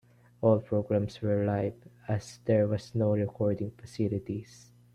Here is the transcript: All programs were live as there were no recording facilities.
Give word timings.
All 0.41 0.59
programs 0.61 1.21
were 1.21 1.45
live 1.45 1.75
as 2.07 2.39
there 2.45 2.67
were 2.67 2.79
no 2.95 3.11
recording 3.11 3.69
facilities. 3.79 4.71